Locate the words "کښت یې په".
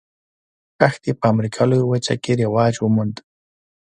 0.79-1.25